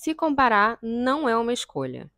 se 0.00 0.14
comparar 0.14 0.78
não 0.80 1.28
é 1.28 1.36
uma 1.36 1.52
escolha. 1.52 2.10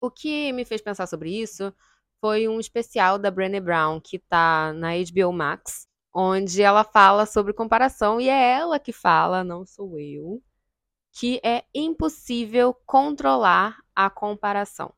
O 0.00 0.10
que 0.10 0.50
me 0.54 0.64
fez 0.64 0.80
pensar 0.80 1.06
sobre 1.06 1.30
isso 1.30 1.70
foi 2.18 2.48
um 2.48 2.58
especial 2.58 3.18
da 3.18 3.30
Brené 3.30 3.60
Brown 3.60 4.00
que 4.00 4.18
tá 4.18 4.72
na 4.72 4.92
HBO 4.92 5.34
Max, 5.34 5.86
onde 6.14 6.62
ela 6.62 6.82
fala 6.82 7.26
sobre 7.26 7.52
comparação 7.52 8.18
e 8.18 8.30
é 8.30 8.52
ela 8.52 8.80
que 8.80 8.90
fala, 8.90 9.44
não 9.44 9.66
sou 9.66 9.98
eu, 9.98 10.42
que 11.12 11.38
é 11.44 11.64
impossível 11.74 12.72
controlar 12.86 13.82
a 13.94 14.08
comparação. 14.08 14.94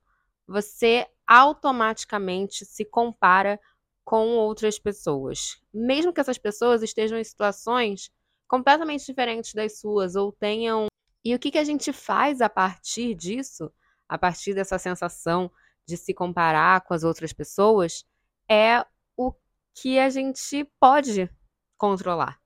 Você 0.46 1.08
automaticamente 1.26 2.64
se 2.64 2.84
compara 2.84 3.58
com 4.04 4.28
outras 4.36 4.78
pessoas, 4.78 5.60
mesmo 5.74 6.12
que 6.12 6.20
essas 6.20 6.38
pessoas 6.38 6.84
estejam 6.84 7.18
em 7.18 7.24
situações 7.24 8.12
completamente 8.46 9.04
diferentes 9.04 9.54
das 9.54 9.80
suas 9.80 10.14
ou 10.14 10.30
tenham. 10.30 10.87
E 11.24 11.34
o 11.34 11.38
que, 11.38 11.50
que 11.50 11.58
a 11.58 11.64
gente 11.64 11.92
faz 11.92 12.40
a 12.40 12.48
partir 12.48 13.14
disso, 13.14 13.72
a 14.08 14.16
partir 14.16 14.54
dessa 14.54 14.78
sensação 14.78 15.50
de 15.86 15.96
se 15.96 16.14
comparar 16.14 16.82
com 16.82 16.94
as 16.94 17.02
outras 17.02 17.32
pessoas, 17.32 18.04
é 18.50 18.84
o 19.16 19.32
que 19.74 19.98
a 19.98 20.08
gente 20.08 20.64
pode 20.80 21.30
controlar. 21.76 22.38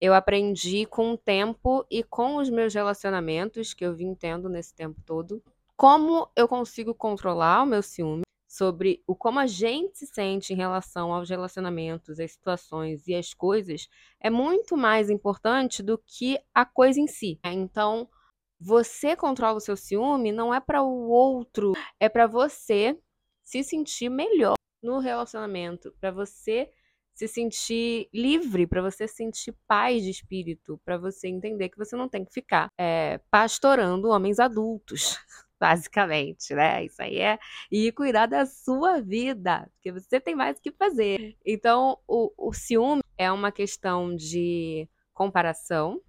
Eu 0.00 0.14
aprendi 0.14 0.86
com 0.86 1.12
o 1.12 1.18
tempo 1.18 1.86
e 1.90 2.02
com 2.02 2.36
os 2.36 2.50
meus 2.50 2.74
relacionamentos 2.74 3.72
que 3.72 3.84
eu 3.84 3.94
vim 3.94 4.14
tendo 4.14 4.48
nesse 4.48 4.74
tempo 4.74 5.00
todo, 5.04 5.42
como 5.76 6.30
eu 6.36 6.46
consigo 6.46 6.94
controlar 6.94 7.62
o 7.62 7.66
meu 7.66 7.82
ciúme, 7.82 8.24
sobre 8.54 9.02
o 9.04 9.16
como 9.16 9.40
a 9.40 9.48
gente 9.48 9.98
se 9.98 10.06
sente 10.06 10.52
em 10.52 10.56
relação 10.56 11.12
aos 11.12 11.28
relacionamentos, 11.28 12.20
às 12.20 12.30
situações 12.30 13.08
e 13.08 13.14
às 13.14 13.34
coisas, 13.34 13.88
é 14.20 14.30
muito 14.30 14.76
mais 14.76 15.10
importante 15.10 15.82
do 15.82 15.98
que 15.98 16.38
a 16.54 16.64
coisa 16.64 17.00
em 17.00 17.08
si. 17.08 17.40
Então, 17.44 18.08
você 18.64 19.14
controla 19.14 19.58
o 19.58 19.60
seu 19.60 19.76
ciúme 19.76 20.32
não 20.32 20.52
é 20.54 20.58
para 20.58 20.82
o 20.82 21.10
outro, 21.10 21.74
é 22.00 22.08
para 22.08 22.26
você 22.26 22.98
se 23.44 23.62
sentir 23.62 24.08
melhor 24.08 24.54
no 24.82 25.00
relacionamento, 25.00 25.94
para 26.00 26.10
você 26.10 26.70
se 27.12 27.28
sentir 27.28 28.08
livre, 28.12 28.66
para 28.66 28.80
você 28.80 29.06
sentir 29.06 29.54
paz 29.68 30.02
de 30.02 30.08
espírito, 30.08 30.80
para 30.82 30.96
você 30.96 31.28
entender 31.28 31.68
que 31.68 31.76
você 31.76 31.94
não 31.94 32.08
tem 32.08 32.24
que 32.24 32.32
ficar 32.32 32.68
é, 32.80 33.20
pastorando 33.30 34.08
homens 34.08 34.40
adultos, 34.40 35.18
basicamente, 35.60 36.54
né? 36.54 36.86
Isso 36.86 37.02
aí 37.02 37.18
é 37.18 37.38
e 37.70 37.92
cuidar 37.92 38.26
da 38.26 38.46
sua 38.46 38.98
vida, 38.98 39.70
porque 39.74 39.92
você 39.92 40.18
tem 40.18 40.34
mais 40.34 40.58
o 40.58 40.62
que 40.62 40.72
fazer. 40.72 41.36
Então, 41.44 41.98
o, 42.08 42.32
o 42.48 42.52
ciúme 42.54 43.02
é 43.18 43.30
uma 43.30 43.52
questão 43.52 44.16
de 44.16 44.88
comparação 45.12 46.00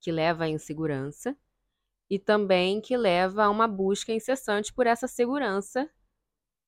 que 0.00 0.12
leva 0.12 0.44
à 0.44 0.48
insegurança 0.48 1.36
e 2.10 2.18
também 2.18 2.80
que 2.80 2.96
leva 2.96 3.44
a 3.44 3.50
uma 3.50 3.66
busca 3.68 4.12
incessante 4.12 4.72
por 4.72 4.86
essa 4.86 5.08
segurança 5.08 5.90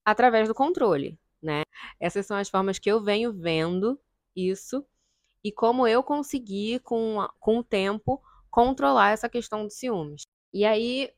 através 0.05 0.49
do 0.49 0.55
controle 0.55 1.19
né? 1.43 1.63
Essas 2.01 2.27
são 2.27 2.37
as 2.37 2.49
formas 2.49 2.79
que 2.79 2.91
eu 2.91 3.03
venho 3.03 3.33
vendo 3.33 3.99
isso 4.35 4.85
e 5.43 5.53
como 5.53 5.87
eu 5.87 6.03
consegui, 6.03 6.81
com, 6.81 7.27
com 7.39 7.59
o 7.59 7.65
tempo, 7.65 8.21
controlar 8.51 9.13
essa 9.13 9.29
questão 9.29 9.65
dos 9.65 9.75
ciúmes. 9.75 10.23
E 10.53 10.65
aí, 10.65 11.11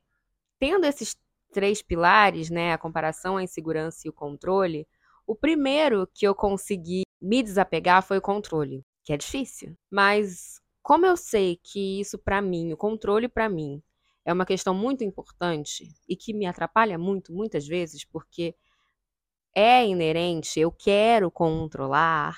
tendo 0.58 0.84
esses 0.84 1.16
três 1.52 1.82
pilares, 1.82 2.50
né, 2.50 2.72
a 2.72 2.78
comparação, 2.78 3.36
a 3.36 3.42
insegurança 3.42 4.06
e 4.06 4.10
o 4.10 4.12
controle, 4.12 4.86
o 5.26 5.34
primeiro 5.34 6.06
que 6.14 6.26
eu 6.26 6.34
consegui 6.34 7.02
me 7.20 7.42
desapegar 7.42 8.02
foi 8.02 8.18
o 8.18 8.22
controle, 8.22 8.84
que 9.04 9.12
é 9.12 9.16
difícil. 9.16 9.74
Mas 9.90 10.60
como 10.82 11.06
eu 11.06 11.16
sei 11.16 11.58
que 11.62 12.00
isso 12.00 12.18
para 12.18 12.42
mim, 12.42 12.72
o 12.72 12.76
controle 12.76 13.28
para 13.28 13.48
mim, 13.48 13.82
é 14.30 14.32
uma 14.32 14.46
questão 14.46 14.72
muito 14.72 15.04
importante 15.04 15.92
e 16.08 16.16
que 16.16 16.32
me 16.32 16.46
atrapalha 16.46 16.98
muito, 16.98 17.32
muitas 17.32 17.66
vezes, 17.66 18.04
porque 18.04 18.54
é 19.54 19.84
inerente, 19.86 20.60
eu 20.60 20.70
quero 20.70 21.30
controlar. 21.30 22.36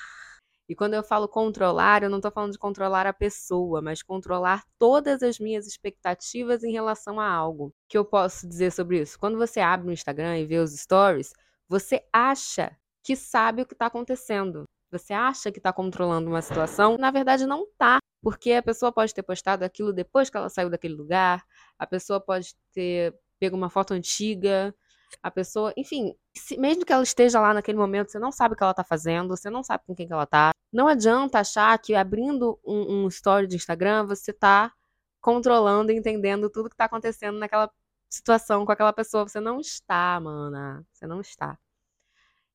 E 0.69 0.75
quando 0.75 0.95
eu 0.95 1.03
falo 1.03 1.29
controlar, 1.29 2.03
eu 2.03 2.09
não 2.09 2.19
estou 2.19 2.33
falando 2.33 2.53
de 2.53 2.59
controlar 2.59 3.07
a 3.07 3.13
pessoa, 3.13 3.83
mas 3.83 4.03
controlar 4.03 4.65
todas 4.79 5.23
as 5.23 5.39
minhas 5.39 5.67
expectativas 5.67 6.65
em 6.65 6.73
relação 6.73 7.21
a 7.21 7.31
algo. 7.31 7.67
O 7.67 7.73
que 7.89 7.99
eu 7.99 8.05
posso 8.05 8.49
dizer 8.49 8.73
sobre 8.73 9.01
isso? 9.03 9.19
Quando 9.19 9.37
você 9.37 9.61
abre 9.61 9.89
o 9.89 9.93
Instagram 9.93 10.39
e 10.39 10.47
vê 10.47 10.59
os 10.59 10.73
stories, 10.73 11.33
você 11.69 12.03
acha 12.13 12.75
que 13.03 13.15
sabe 13.15 13.63
o 13.63 13.67
que 13.67 13.75
está 13.75 13.87
acontecendo. 13.87 14.65
Você 14.93 15.15
acha 15.15 15.51
que 15.51 15.59
está 15.59 15.73
controlando 15.73 16.29
uma 16.29 16.43
situação, 16.43 16.99
na 16.99 17.11
verdade 17.11 17.47
não 17.47 17.65
está. 17.65 17.99
Porque 18.23 18.53
a 18.53 18.63
pessoa 18.63 18.93
pode 18.93 19.13
ter 19.13 19.23
postado 19.23 19.65
aquilo 19.65 19.93
depois 19.93 20.31
que 20.31 20.37
ela 20.37 20.49
saiu 20.49 20.71
daquele 20.71 20.95
lugar, 20.95 21.45
a 21.77 21.87
pessoa 21.87 22.21
pode 22.21 22.55
ter 22.73 23.13
pego 23.41 23.57
uma 23.57 23.69
foto 23.69 23.93
antiga, 23.95 24.73
a 25.21 25.31
pessoa, 25.31 25.73
enfim, 25.77 26.15
se, 26.37 26.57
mesmo 26.57 26.85
que 26.85 26.93
ela 26.93 27.03
esteja 27.03 27.41
lá 27.41 27.53
naquele 27.53 27.77
momento, 27.77 28.13
você 28.13 28.19
não 28.21 28.31
sabe 28.31 28.55
o 28.55 28.57
que 28.57 28.63
ela 28.63 28.75
tá 28.75 28.85
fazendo, 28.85 29.37
você 29.37 29.51
não 29.51 29.65
sabe 29.65 29.83
com 29.85 29.95
quem 29.95 30.07
que 30.07 30.13
ela 30.13 30.27
tá. 30.27 30.53
Não 30.73 30.87
adianta 30.87 31.41
achar 31.41 31.77
que 31.79 31.95
abrindo 31.95 32.61
um, 32.65 33.05
um 33.05 33.09
story 33.09 33.49
de 33.49 33.57
Instagram, 33.57 34.07
você 34.07 34.33
tá 34.33 34.73
controlando 35.21 35.91
e 35.91 35.97
entendendo 35.97 36.49
tudo 36.49 36.71
que 36.71 36.77
tá 36.77 36.85
acontecendo 36.85 37.39
naquela 37.39 37.71
situação 38.09 38.65
com 38.65 38.73
aquela 38.73 38.93
pessoa. 38.93 39.27
Você 39.27 39.41
não 39.41 39.59
está, 39.61 40.21
mana. 40.21 40.85
Você 40.93 41.07
não 41.07 41.21
está. 41.21 41.59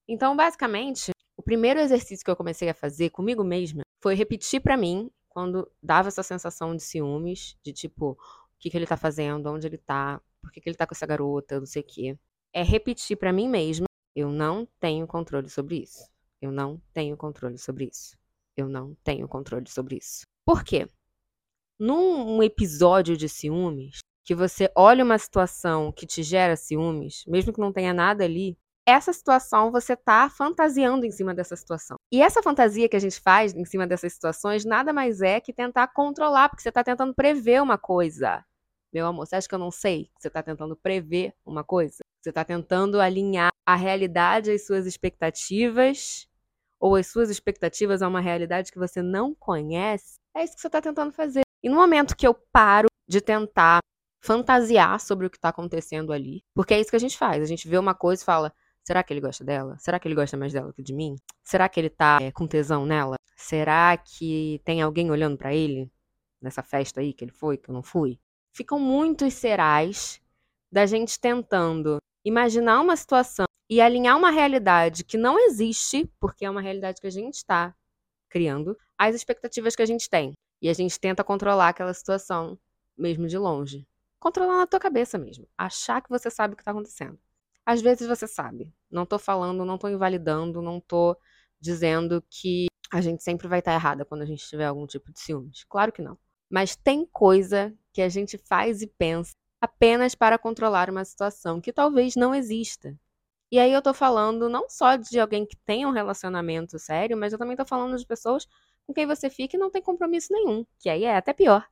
Então, 0.08 0.36
basicamente, 0.36 1.12
primeiro 1.48 1.80
exercício 1.80 2.24
que 2.24 2.30
eu 2.30 2.36
comecei 2.36 2.70
a 2.70 2.74
fazer 2.74 3.10
comigo 3.10 3.44
mesma 3.44 3.82
foi 4.02 4.14
repetir 4.16 4.62
para 4.62 4.78
mim, 4.78 5.10
quando 5.30 5.70
dava 5.82 6.08
essa 6.08 6.22
sensação 6.22 6.76
de 6.76 6.84
ciúmes, 6.84 7.58
de 7.64 7.74
tipo, 7.74 8.12
o 8.12 8.18
que, 8.60 8.70
que 8.70 8.78
ele 8.78 8.86
tá 8.86 8.98
fazendo, 8.98 9.52
onde 9.52 9.66
ele 9.66 9.78
tá, 9.78 10.22
por 10.42 10.52
que, 10.52 10.62
que 10.62 10.70
ele 10.70 10.76
tá 10.76 10.86
com 10.86 10.94
essa 10.94 11.06
garota, 11.06 11.60
não 11.60 11.66
sei 11.66 11.82
o 11.82 11.86
quê 11.86 12.18
é 12.58 12.64
repetir 12.64 13.18
para 13.18 13.32
mim 13.32 13.48
mesma: 13.48 13.86
eu 14.16 14.32
não 14.32 14.68
tenho 14.80 15.06
controle 15.06 15.50
sobre 15.50 15.84
isso. 15.84 16.10
Eu 16.42 16.52
não 16.52 16.82
tenho 16.94 17.16
controle 17.16 17.58
sobre 17.58 17.86
isso. 17.86 18.18
Eu 18.56 18.68
não 18.68 18.96
tenho 19.04 19.28
controle 19.28 19.70
sobre 19.70 19.98
isso. 19.98 20.26
Por 20.44 20.64
quê? 20.64 20.88
Num 21.80 22.42
episódio 22.42 23.16
de 23.16 23.30
ciúmes, 23.30 24.00
que 24.24 24.34
você 24.34 24.72
olha 24.76 25.04
uma 25.04 25.20
situação 25.20 25.92
que 25.92 26.08
te 26.08 26.24
gera 26.24 26.56
ciúmes, 26.56 27.24
mesmo 27.28 27.54
que 27.54 27.60
não 27.60 27.72
tenha 27.72 27.94
nada 27.94 28.24
ali, 28.24 28.58
essa 28.88 29.12
situação 29.12 29.72
você 29.72 29.96
tá 29.98 30.30
fantasiando 30.30 31.06
em 31.06 31.12
cima 31.12 31.34
dessa 31.36 31.56
situação. 31.56 31.98
E 32.12 32.22
essa 32.22 32.42
fantasia 32.42 32.88
que 32.88 32.96
a 32.96 33.00
gente 33.00 33.20
faz 33.20 33.54
em 33.54 33.66
cima 33.66 33.86
dessas 33.86 34.14
situações 34.14 34.64
nada 34.64 34.94
mais 34.94 35.22
é 35.22 35.42
que 35.42 35.52
tentar 35.52 35.88
controlar, 35.90 36.48
porque 36.48 36.64
você 36.64 36.72
tá 36.72 36.84
tentando 36.84 37.14
prever 37.14 37.62
uma 37.62 37.78
coisa. 37.78 38.46
Meu 38.94 39.06
amor, 39.06 39.28
você 39.28 39.36
acha 39.36 39.48
que 39.48 39.54
eu 39.54 39.60
não 39.60 39.72
sei 39.72 40.10
você 40.18 40.30
tá 40.30 40.42
tentando 40.42 40.76
prever 40.76 41.34
uma 41.46 41.64
coisa? 41.64 41.98
Você 42.22 42.30
está 42.30 42.46
tentando 42.46 43.02
alinhar 43.02 43.52
a 43.66 43.76
realidade 43.76 44.52
às 44.52 44.66
suas 44.66 44.86
expectativas, 44.86 46.28
ou 46.80 46.96
as 46.96 47.08
suas 47.08 47.30
expectativas 47.30 48.02
a 48.02 48.08
uma 48.08 48.22
realidade 48.22 48.72
que 48.72 48.80
você 48.80 49.02
não 49.02 49.36
conhece. 49.36 50.16
É 50.36 50.44
isso 50.44 50.56
que 50.56 50.62
você 50.62 50.68
está 50.68 50.82
tentando 50.82 51.12
fazer. 51.12 51.42
E 51.62 51.70
no 51.70 51.76
momento 51.76 52.16
que 52.16 52.28
eu 52.28 52.34
paro 52.34 52.88
de 53.08 53.20
tentar 53.20 53.80
fantasiar 54.22 55.00
sobre 55.00 55.26
o 55.26 55.30
que 55.30 55.38
está 55.38 55.50
acontecendo 55.50 56.14
ali, 56.14 56.44
porque 56.54 56.74
é 56.74 56.80
isso 56.80 56.90
que 56.90 56.96
a 56.96 57.00
gente 57.00 57.18
faz. 57.18 57.42
A 57.42 57.46
gente 57.46 57.68
vê 57.68 57.78
uma 57.78 57.96
coisa 57.96 58.22
e 58.22 58.26
fala: 58.26 58.54
será 58.88 59.04
que 59.04 59.12
ele 59.12 59.20
gosta 59.20 59.44
dela? 59.44 59.78
Será 59.78 60.00
que 60.00 60.08
ele 60.08 60.16
gosta 60.16 60.38
mais 60.38 60.54
dela 60.54 60.72
que 60.72 60.82
de 60.82 60.94
mim? 60.94 61.18
Será 61.44 61.68
que 61.68 61.78
ele 61.78 61.90
tá 61.90 62.20
é, 62.22 62.32
com 62.32 62.48
tesão 62.48 62.86
nela? 62.86 63.18
Será 63.36 63.98
que 63.98 64.62
tem 64.64 64.82
alguém 64.82 65.12
olhando 65.12 65.38
para 65.38 65.54
ele 65.54 65.92
nessa 66.42 66.64
festa 66.64 67.02
aí 67.02 67.12
que 67.12 67.26
ele 67.26 67.34
foi, 67.34 67.58
que 67.58 67.70
eu 67.70 67.74
não 67.74 67.84
fui? 67.84 68.18
Ficam 68.54 68.80
muitos 68.80 69.34
serais 69.34 70.22
da 70.72 70.86
gente 70.86 71.20
tentando 71.20 71.98
imaginar 72.24 72.80
uma 72.80 72.96
situação 72.96 73.46
e 73.70 73.82
alinhar 73.82 74.18
uma 74.18 74.32
realidade 74.32 75.04
que 75.04 75.18
não 75.18 75.38
existe, 75.38 76.10
porque 76.18 76.46
é 76.46 76.50
uma 76.50 76.62
realidade 76.62 77.02
que 77.02 77.08
a 77.08 77.12
gente 77.12 77.36
está 77.36 77.76
criando, 78.30 78.78
às 78.98 79.14
expectativas 79.14 79.76
que 79.76 79.82
a 79.82 79.86
gente 79.86 80.10
tem. 80.10 80.32
E 80.62 80.70
a 80.70 80.74
gente 80.74 80.98
tenta 80.98 81.26
controlar 81.26 81.70
aquela 81.70 81.94
situação, 81.94 82.58
mesmo 82.98 83.28
de 83.28 83.38
longe. 83.38 83.86
Controlar 84.18 84.60
na 84.60 84.68
tua 84.68 84.80
cabeça 84.80 85.18
mesmo. 85.18 85.46
Achar 85.58 86.02
que 86.02 86.10
você 86.10 86.32
sabe 86.32 86.54
o 86.54 86.56
que 86.56 86.62
está 86.62 86.72
acontecendo. 86.72 87.20
Às 87.68 87.82
vezes 87.82 88.08
você 88.08 88.26
sabe. 88.26 88.74
Não 88.90 89.06
tô 89.06 89.20
falando, 89.20 89.66
não 89.66 89.78
tô 89.78 89.88
invalidando, 89.88 90.62
não 90.62 90.80
tô 90.80 91.18
dizendo 91.60 92.24
que 92.30 92.68
a 92.92 93.02
gente 93.02 93.24
sempre 93.24 93.48
vai 93.48 93.60
estar 93.60 93.74
errada 93.74 94.06
quando 94.06 94.22
a 94.22 94.26
gente 94.26 94.48
tiver 94.48 94.66
algum 94.66 94.88
tipo 94.88 95.12
de 95.12 95.20
ciúmes. 95.20 95.64
Claro 95.66 95.92
que 95.92 96.02
não. 96.02 96.18
Mas 96.50 96.76
tem 96.76 97.06
coisa 97.06 97.74
que 97.92 98.02
a 98.02 98.10
gente 98.10 98.38
faz 98.38 98.82
e 98.82 98.88
pensa 98.88 99.34
apenas 99.60 100.16
para 100.16 100.38
controlar 100.38 100.90
uma 100.90 101.04
situação 101.04 101.60
que 101.60 101.74
talvez 101.74 102.16
não 102.16 102.34
exista. 102.34 102.98
E 103.52 103.60
aí 103.60 103.72
eu 103.72 103.82
tô 103.82 103.94
falando 103.94 104.50
não 104.50 104.70
só 104.70 104.96
de 104.96 105.20
alguém 105.20 105.46
que 105.46 105.56
tem 105.66 105.86
um 105.86 105.92
relacionamento 105.92 106.78
sério, 106.78 107.18
mas 107.18 107.34
eu 107.34 107.40
também 107.40 107.56
tô 107.56 107.66
falando 107.66 107.98
de 107.98 108.06
pessoas 108.06 108.48
com 108.86 108.94
quem 108.94 109.06
você 109.06 109.30
fica 109.30 109.56
e 109.56 109.60
não 109.60 109.72
tem 109.72 109.82
compromisso 109.82 110.34
nenhum, 110.34 110.66
que 110.80 110.90
aí 110.90 111.04
é 111.06 111.16
até 111.16 111.34
pior. 111.34 111.68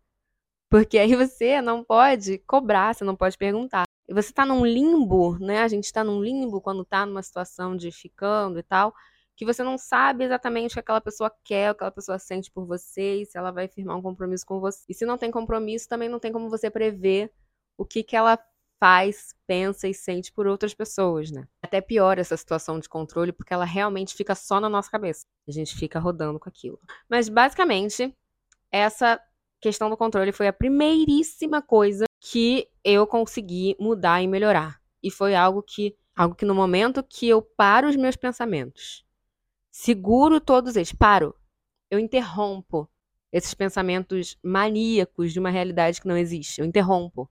Porque 0.69 0.97
aí 0.97 1.15
você 1.15 1.61
não 1.61 1.83
pode 1.83 2.39
cobrar, 2.39 2.95
você 2.95 3.03
não 3.03 3.15
pode 3.15 3.37
perguntar. 3.37 3.85
Você 4.09 4.31
tá 4.31 4.45
num 4.45 4.65
limbo, 4.65 5.37
né? 5.39 5.61
A 5.61 5.67
gente 5.67 5.91
tá 5.91 6.03
num 6.03 6.21
limbo 6.23 6.61
quando 6.61 6.85
tá 6.85 7.05
numa 7.05 7.23
situação 7.23 7.75
de 7.75 7.91
ficando 7.91 8.59
e 8.59 8.63
tal, 8.63 8.93
que 9.35 9.45
você 9.45 9.63
não 9.63 9.77
sabe 9.77 10.23
exatamente 10.23 10.71
o 10.71 10.75
que 10.75 10.79
aquela 10.79 11.01
pessoa 11.01 11.31
quer, 11.43 11.71
o 11.71 11.73
que 11.73 11.77
aquela 11.77 11.91
pessoa 11.91 12.19
sente 12.19 12.51
por 12.51 12.65
você, 12.65 13.21
e 13.21 13.25
se 13.25 13.37
ela 13.37 13.51
vai 13.51 13.67
firmar 13.67 13.97
um 13.97 14.01
compromisso 14.01 14.45
com 14.45 14.59
você. 14.59 14.83
E 14.87 14.93
se 14.93 15.05
não 15.05 15.17
tem 15.17 15.31
compromisso, 15.31 15.89
também 15.89 16.07
não 16.07 16.19
tem 16.19 16.31
como 16.31 16.49
você 16.49 16.69
prever 16.69 17.31
o 17.77 17.85
que, 17.85 18.03
que 18.03 18.15
ela 18.15 18.39
faz, 18.79 19.33
pensa 19.47 19.87
e 19.87 19.93
sente 19.93 20.31
por 20.31 20.47
outras 20.47 20.73
pessoas, 20.73 21.31
né? 21.31 21.47
Até 21.61 21.81
pior 21.81 22.17
essa 22.17 22.37
situação 22.37 22.79
de 22.79 22.87
controle, 22.87 23.31
porque 23.31 23.53
ela 23.53 23.65
realmente 23.65 24.13
fica 24.13 24.35
só 24.35 24.59
na 24.59 24.69
nossa 24.69 24.91
cabeça. 24.91 25.25
A 25.47 25.51
gente 25.51 25.75
fica 25.75 25.99
rodando 25.99 26.39
com 26.39 26.49
aquilo. 26.49 26.79
Mas 27.09 27.27
basicamente, 27.29 28.13
essa 28.71 29.19
questão 29.61 29.89
do 29.89 29.97
controle 29.97 30.31
foi 30.31 30.47
a 30.47 30.53
primeiríssima 30.53 31.61
coisa 31.61 32.05
que 32.19 32.67
eu 32.83 33.05
consegui 33.07 33.75
mudar 33.79 34.21
e 34.21 34.27
melhorar. 34.27 34.81
E 35.01 35.11
foi 35.11 35.35
algo 35.35 35.61
que, 35.61 35.95
algo 36.15 36.35
que 36.35 36.45
no 36.45 36.55
momento 36.55 37.03
que 37.03 37.27
eu 37.27 37.41
paro 37.41 37.87
os 37.87 37.95
meus 37.95 38.15
pensamentos, 38.15 39.05
seguro 39.71 40.39
todos 40.39 40.75
eles, 40.75 40.91
paro, 40.91 41.35
eu 41.89 41.99
interrompo 41.99 42.89
esses 43.31 43.53
pensamentos 43.53 44.37
maníacos 44.41 45.33
de 45.33 45.39
uma 45.39 45.49
realidade 45.49 46.01
que 46.01 46.07
não 46.07 46.17
existe. 46.17 46.61
Eu 46.61 46.65
interrompo. 46.65 47.29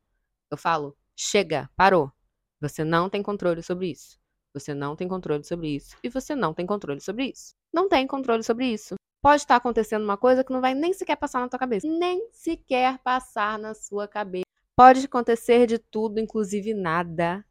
Eu 0.50 0.56
falo, 0.56 0.96
chega, 1.16 1.70
parou. 1.74 2.12
Você 2.60 2.84
não 2.84 3.08
tem 3.08 3.22
controle 3.22 3.62
sobre 3.62 3.90
isso. 3.90 4.18
Você 4.52 4.72
não 4.72 4.94
tem 4.94 5.08
controle 5.08 5.42
sobre 5.44 5.68
isso. 5.68 5.96
E 6.02 6.08
você 6.08 6.36
não 6.36 6.54
tem 6.54 6.66
controle 6.66 7.00
sobre 7.00 7.26
isso. 7.26 7.54
Não 7.72 7.88
tem 7.88 8.06
controle 8.06 8.42
sobre 8.42 8.66
isso. 8.66 8.94
Pode 9.24 9.40
estar 9.40 9.56
acontecendo 9.56 10.04
uma 10.04 10.18
coisa 10.18 10.44
que 10.44 10.52
não 10.52 10.60
vai 10.60 10.74
nem 10.74 10.92
sequer 10.92 11.16
passar 11.16 11.40
na 11.40 11.48
tua 11.48 11.58
cabeça. 11.58 11.88
Nem 11.88 12.28
sequer 12.30 12.98
passar 12.98 13.58
na 13.58 13.72
sua 13.72 14.06
cabeça. 14.06 14.44
Pode 14.76 15.06
acontecer 15.06 15.66
de 15.66 15.78
tudo, 15.78 16.20
inclusive 16.20 16.74
nada. 16.74 17.42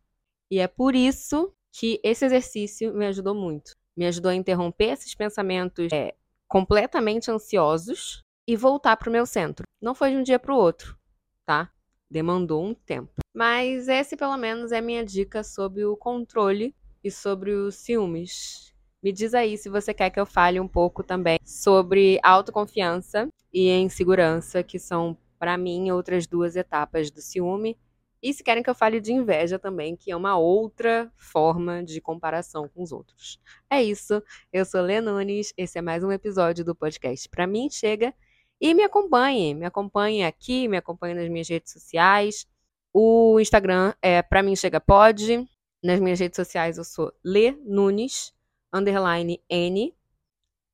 E 0.52 0.60
é 0.60 0.68
por 0.68 0.94
isso 0.94 1.52
que 1.72 2.00
esse 2.04 2.24
exercício 2.24 2.94
me 2.94 3.08
ajudou 3.08 3.34
muito. 3.34 3.72
Me 3.98 4.06
ajudou 4.06 4.30
a 4.30 4.36
interromper 4.36 4.90
esses 4.90 5.16
pensamentos 5.16 5.92
é, 5.92 6.14
completamente 6.48 7.32
ansiosos 7.32 8.22
e 8.48 8.56
voltar 8.56 8.96
para 8.96 9.10
o 9.10 9.12
meu 9.12 9.26
centro. 9.26 9.64
Não 9.82 9.96
foi 9.96 10.12
de 10.12 10.18
um 10.18 10.22
dia 10.22 10.38
para 10.38 10.54
o 10.54 10.58
outro, 10.58 10.96
tá? 11.44 11.72
Demandou 12.08 12.64
um 12.64 12.76
tempo. 12.76 13.16
Mas 13.34 13.88
esse, 13.88 14.16
pelo 14.16 14.38
menos, 14.38 14.72
é 14.72 14.78
a 14.78 14.82
minha 14.82 15.04
dica 15.04 15.44
sobre 15.44 15.84
o 15.86 15.98
controle 15.98 16.76
e 17.04 17.10
sobre 17.10 17.52
os 17.52 17.74
ciúmes. 17.78 18.73
Me 19.04 19.12
diz 19.12 19.34
aí 19.34 19.58
se 19.58 19.68
você 19.68 19.94
quer 19.94 20.10
que 20.10 20.20
eu 20.20 20.26
fale 20.26 20.62
um 20.62 20.68
pouco 20.68 21.04
também 21.04 21.38
sobre 21.44 22.18
autoconfiança 22.24 23.28
e 23.52 23.70
insegurança, 23.70 24.64
que 24.64 24.80
são, 24.80 25.18
para 25.38 25.58
mim, 25.58 25.92
outras 25.92 26.26
duas 26.26 26.56
etapas 26.56 27.12
do 27.12 27.20
ciúme. 27.20 27.78
E 28.22 28.34
se 28.34 28.42
querem 28.42 28.64
que 28.64 28.70
eu 28.70 28.76
fale 28.76 29.02
de 29.02 29.12
inveja 29.12 29.60
também, 29.60 29.98
que 29.98 30.10
é 30.10 30.16
uma 30.16 30.38
outra 30.38 31.12
forma 31.18 31.84
de 31.84 32.00
comparação 32.00 32.70
com 32.70 32.82
os 32.82 32.94
outros. 32.94 33.38
É 33.70 33.84
isso. 33.84 34.24
Eu 34.54 34.64
sou 34.64 34.80
Lê 34.80 35.02
Nunes. 35.02 35.54
Esse 35.58 35.78
é 35.78 35.82
mais 35.82 36.02
um 36.02 36.12
episódio 36.12 36.64
do 36.64 36.74
podcast 36.74 37.28
Pra 37.28 37.46
mim 37.46 37.70
chega. 37.70 38.14
E 38.62 38.74
me 38.74 38.84
acompanhe, 38.84 39.54
me 39.54 39.66
acompanhe 39.66 40.24
aqui, 40.24 40.70
me 40.70 40.78
acompanhe 40.78 41.14
nas 41.14 41.28
minhas 41.28 41.50
redes 41.50 41.74
sociais. 41.74 42.48
O 42.94 43.38
Instagram 43.38 43.94
é 44.02 44.22
Pra 44.22 44.42
mim 44.42 44.56
chega 44.56 44.80
pode. 44.80 45.46
Nas 45.84 46.00
minhas 46.00 46.22
redes 46.22 46.38
sociais 46.38 46.78
eu 46.78 46.86
sou 46.86 47.12
Lê 47.22 47.52
Nunes, 47.66 48.32
underline 48.74 49.40
N. 49.50 49.94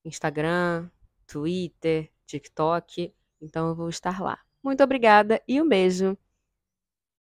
Instagram, 0.06 0.90
Twitter, 1.28 2.10
TikTok. 2.26 3.14
Então 3.42 3.68
eu 3.68 3.76
vou 3.76 3.90
estar 3.90 4.22
lá. 4.22 4.40
Muito 4.64 4.84
obrigada 4.84 5.42
e 5.48 5.62
um 5.62 5.68
beijo. 5.68 6.18